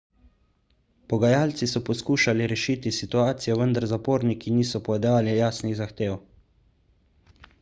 [1.11, 6.19] pogajalci so poskušali rešiti situacijo vendar zaporniki niso podali jasnih zahtev